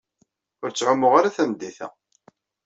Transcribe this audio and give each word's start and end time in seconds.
Ur 0.61 0.69
ttɛumuɣ 0.71 1.13
ara 1.15 1.35
tameddit-a. 1.35 1.87